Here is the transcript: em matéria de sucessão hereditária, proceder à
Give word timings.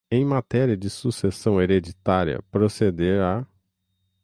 em 0.09 0.25
matéria 0.25 0.75
de 0.75 0.89
sucessão 0.89 1.61
hereditária, 1.61 2.41
proceder 2.51 3.21
à 3.21 3.45